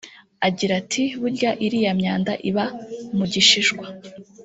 Agira 0.47 0.73
ati 0.81 1.03
“Burya 1.21 1.49
iriya 1.65 1.91
myanda 1.99 2.31
iba 2.49 2.65
mu 3.17 3.25
gishishwa 3.33 3.85